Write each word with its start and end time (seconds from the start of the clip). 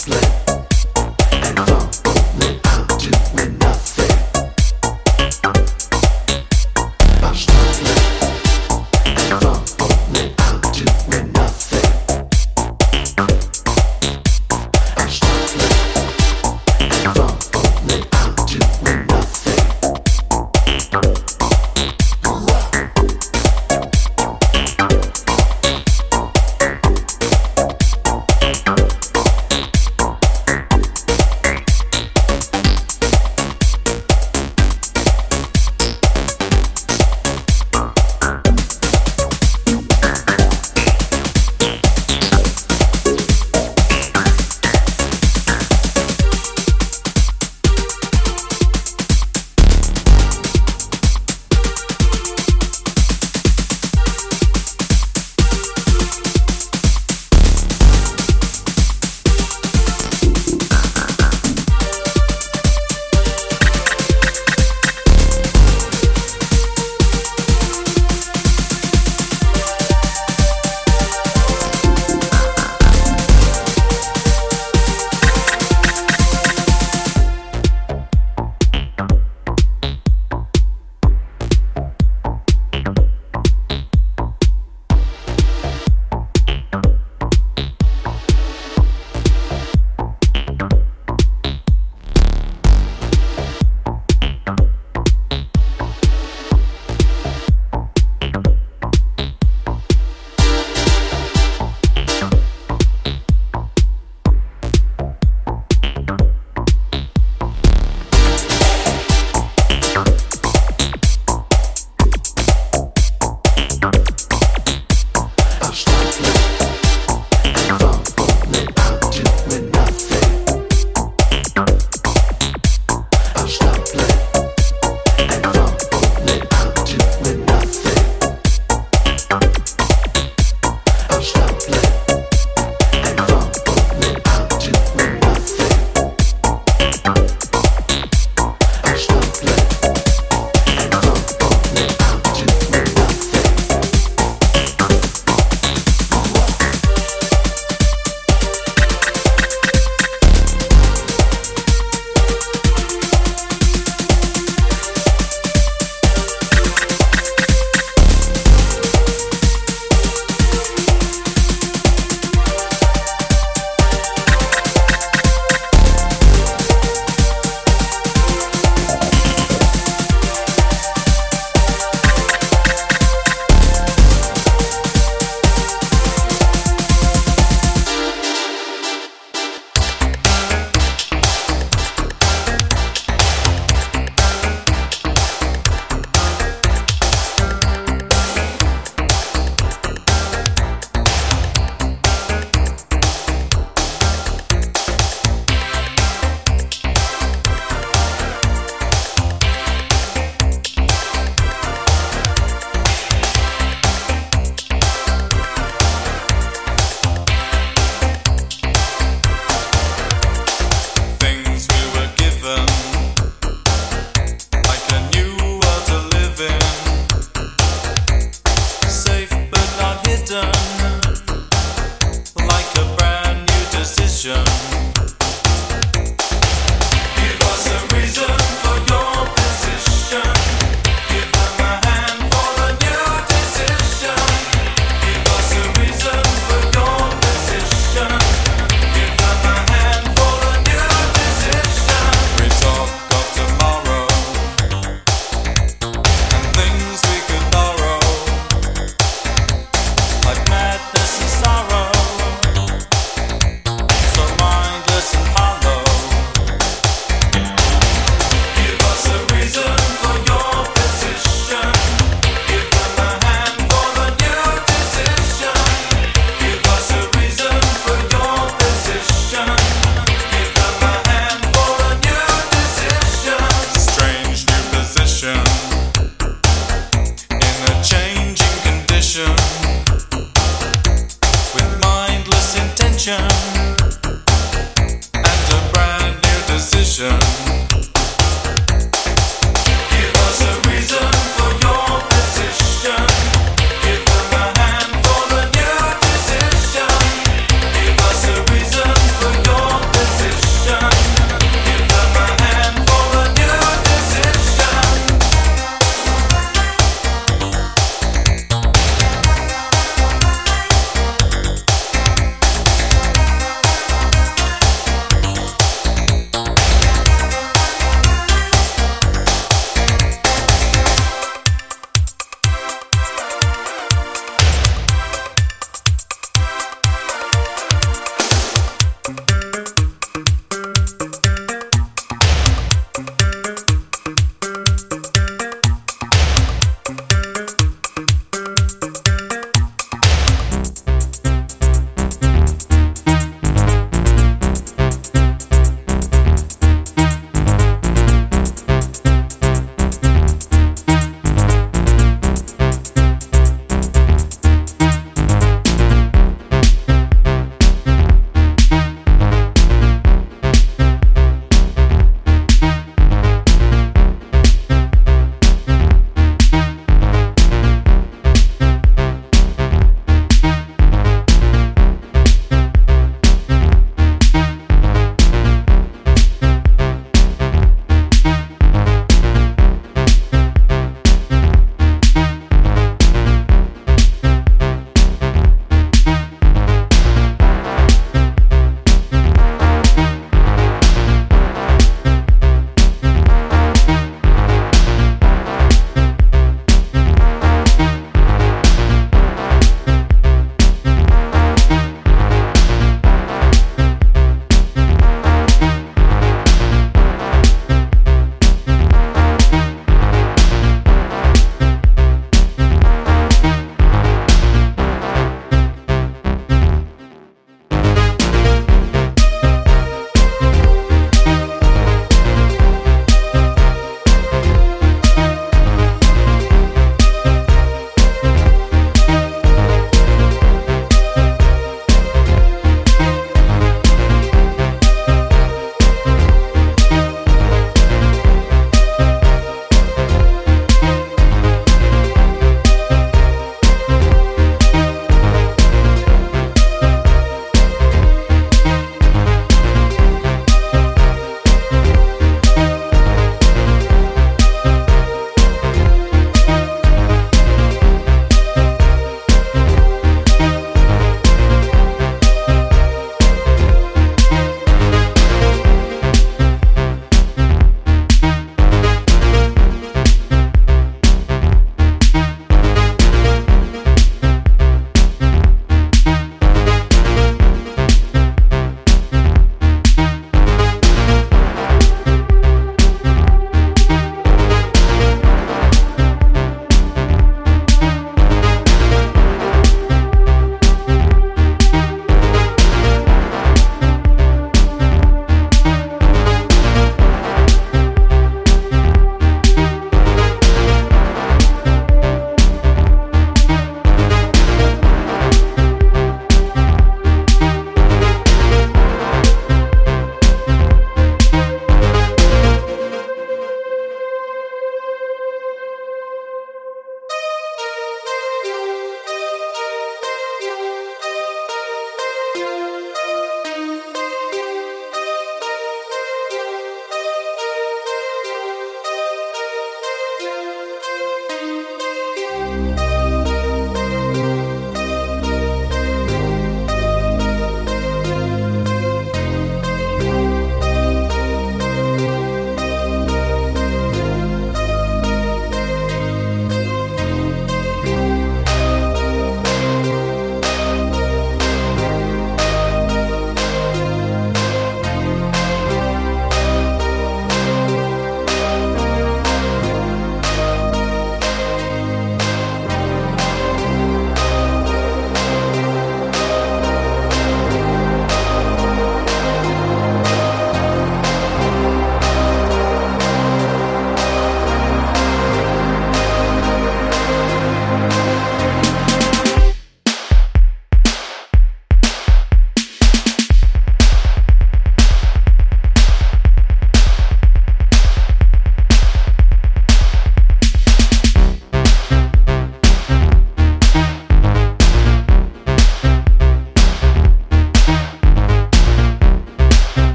slip. 0.00 0.39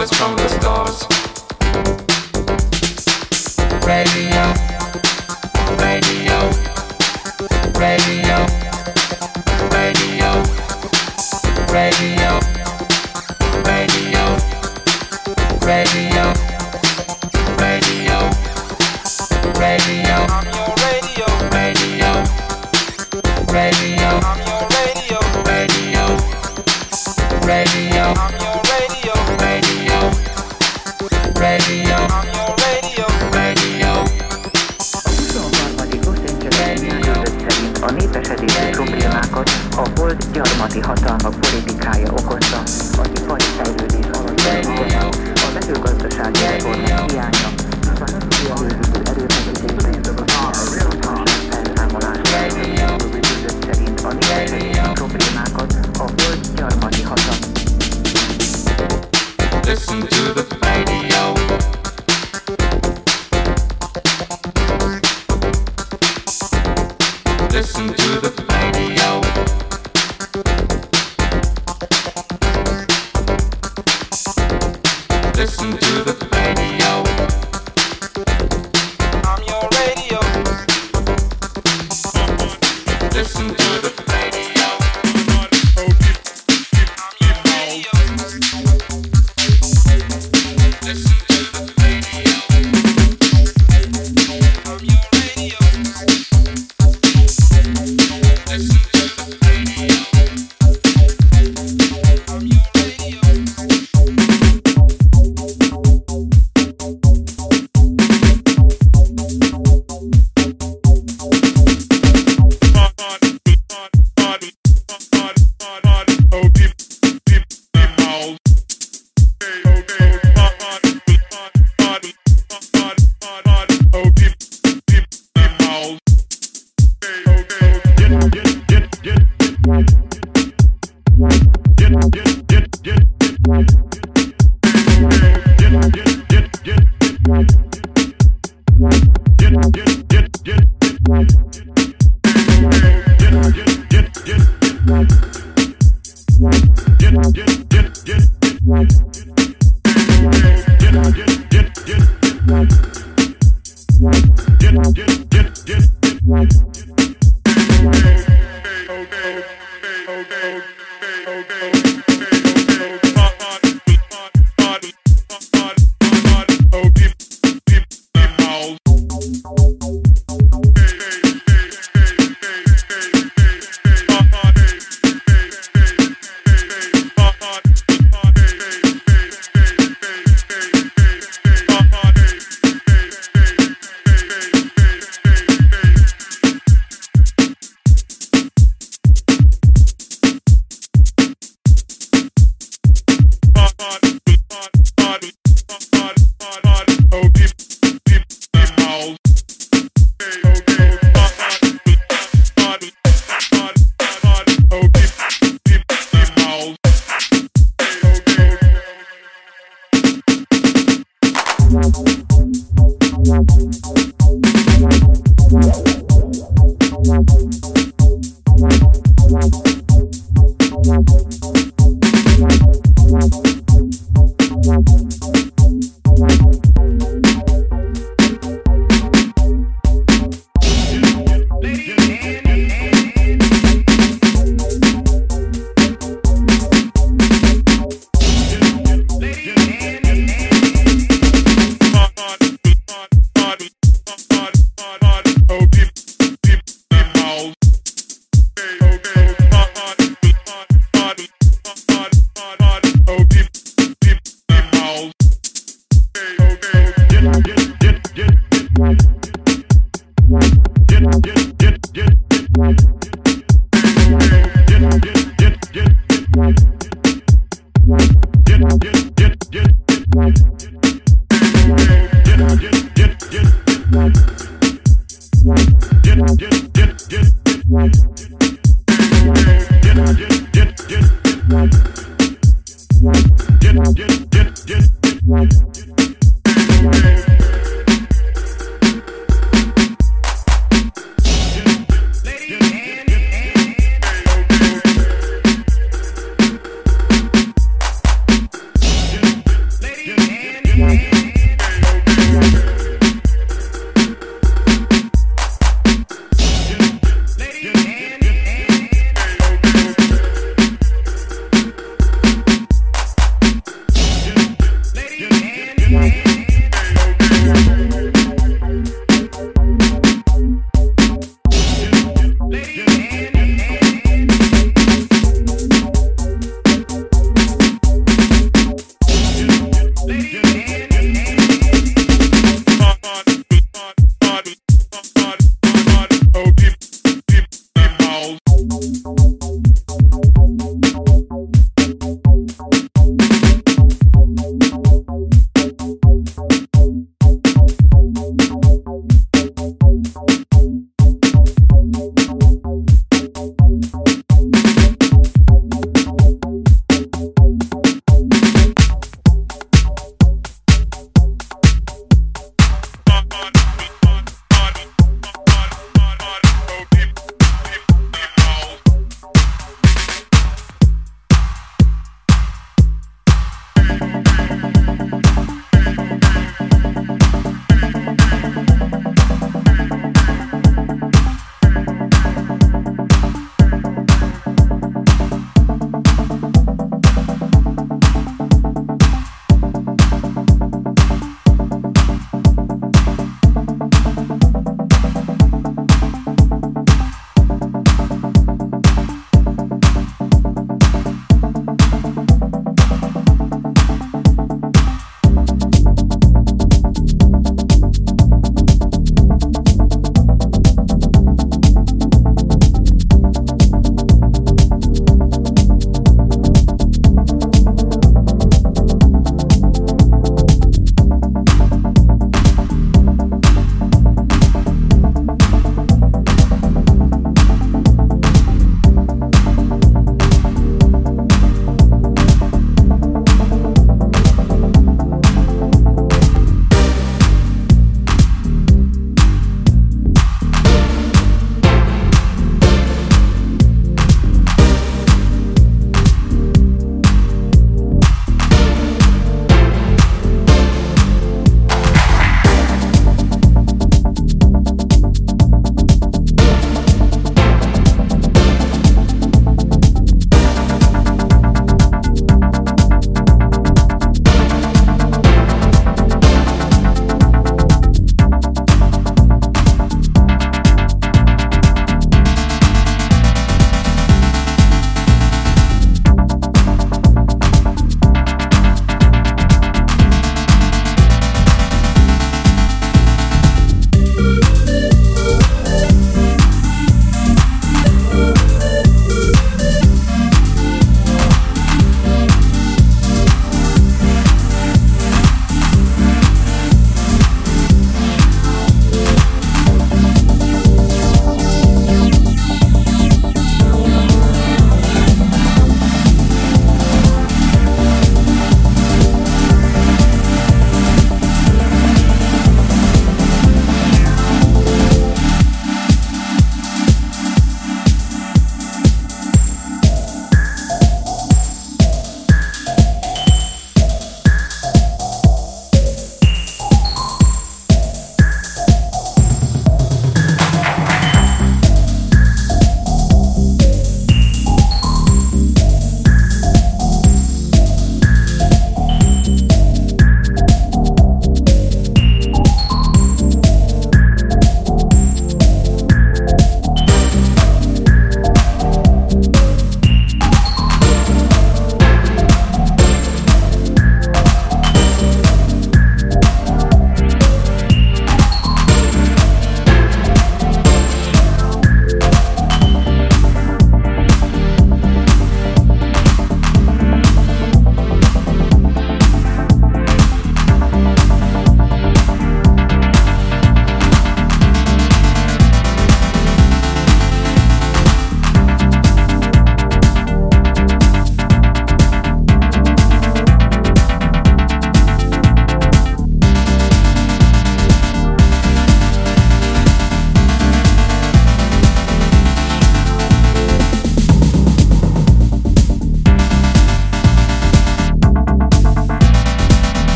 A 0.00 0.77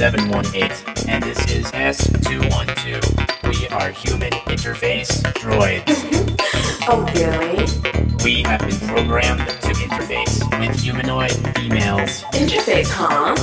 U718, 0.00 1.08
and 1.10 1.22
this 1.22 1.38
is 1.52 1.66
S212. 1.72 3.50
We 3.50 3.68
are 3.68 3.90
human 3.90 4.30
interface 4.48 5.20
droids. 5.34 6.06
Oh, 6.92 7.04
really? 7.14 7.66
We 8.24 8.42
have 8.44 8.60
been 8.60 8.88
programmed 8.88 9.46
to 9.46 9.68
interface 9.74 10.40
with 10.58 10.80
humanoid 10.80 11.30
females. 11.54 12.22
Interface, 12.32 12.88
huh? 12.90 13.36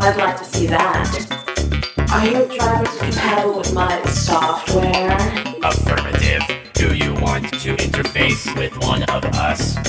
I'd 0.00 0.16
like 0.16 0.38
to 0.38 0.44
see 0.44 0.68
that. 0.68 2.06
Are 2.12 2.26
your 2.26 2.46
drivers 2.46 2.96
compatible 2.96 3.58
with 3.58 3.74
my 3.74 4.00
software? 4.04 5.16
Affirmative. 5.64 6.42
Do 6.74 6.94
you 6.94 7.14
want 7.14 7.52
to 7.60 7.76
interface 7.76 8.56
with 8.56 8.78
one 8.86 9.02
of 9.10 9.24
us? 9.34 9.83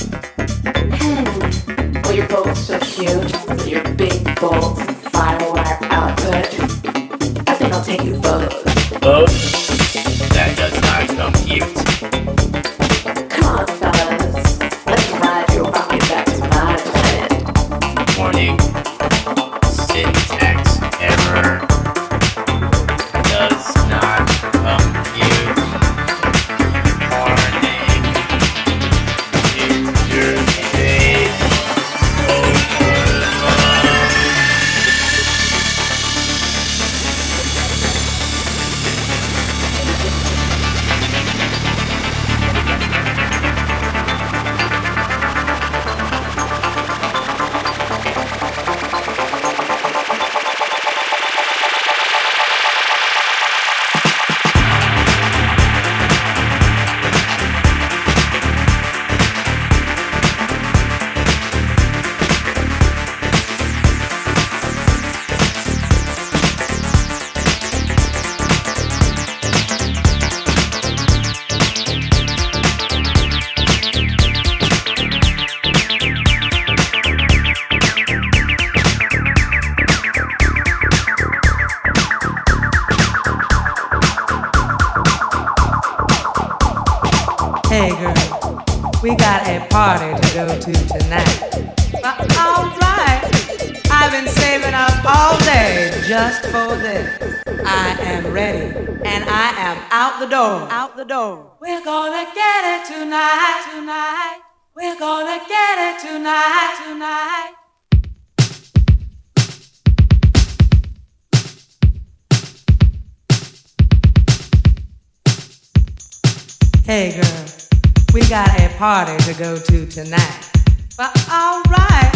Got 118.28 118.48
a 118.60 118.68
party 118.76 119.16
to 119.18 119.34
go 119.38 119.56
to 119.56 119.86
tonight. 119.86 120.50
But 120.96 121.16
alright, 121.30 122.12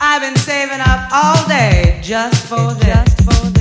I've 0.00 0.22
been 0.22 0.36
saving 0.36 0.80
up 0.80 1.10
all 1.12 1.48
day 1.48 1.98
just 2.02 2.46
for 2.46 2.74
this. 2.74 2.86
Just 2.86 3.22
for 3.22 3.50
this. 3.50 3.59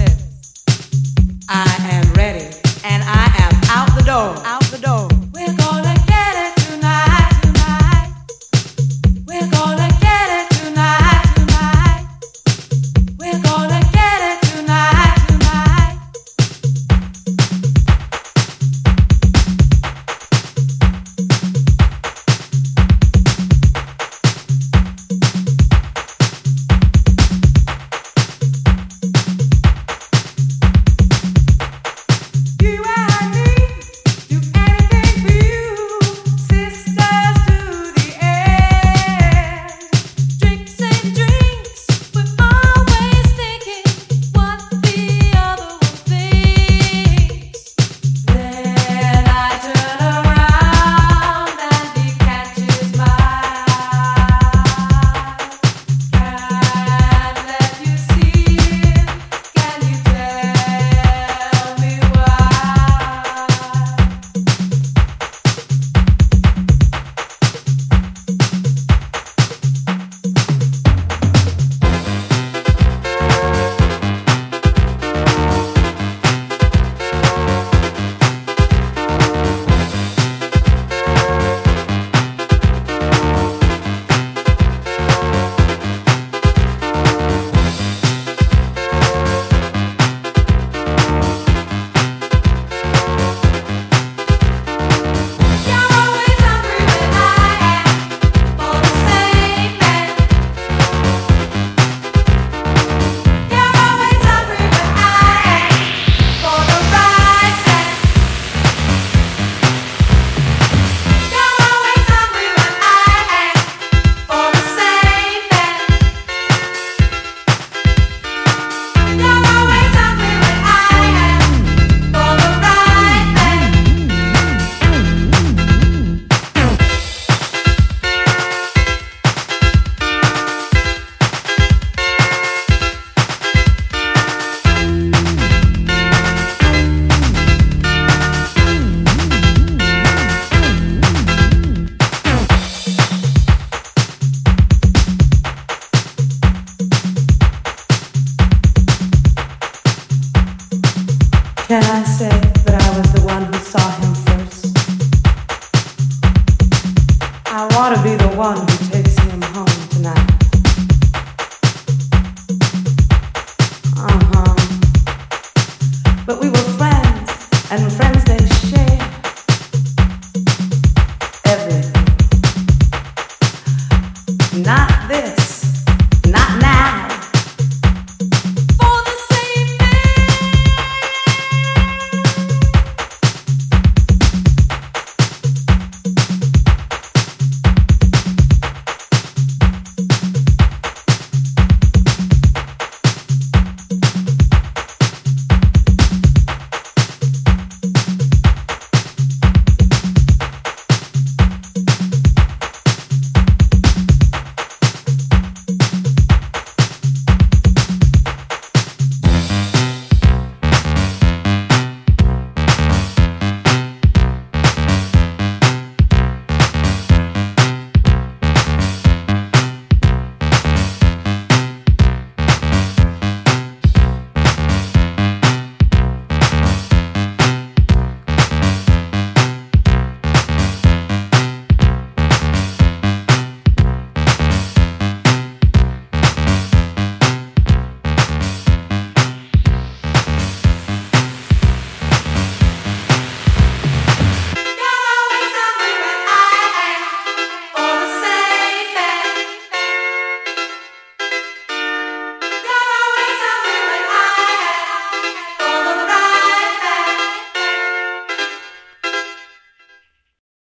not 174.63 175.07
this. 175.07 175.38